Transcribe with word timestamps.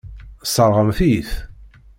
Tesseṛɣemt-iyi-t. 0.41 1.31